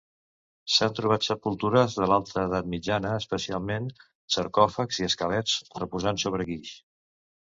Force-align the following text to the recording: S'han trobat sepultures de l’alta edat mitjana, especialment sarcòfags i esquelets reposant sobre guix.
S'han 0.75 0.93
trobat 0.99 1.25
sepultures 1.25 1.97
de 1.99 2.07
l’alta 2.11 2.39
edat 2.47 2.71
mitjana, 2.71 3.11
especialment 3.23 3.85
sarcòfags 4.37 4.99
i 5.03 5.07
esquelets 5.09 5.59
reposant 5.83 6.21
sobre 6.25 6.49
guix. 6.49 6.73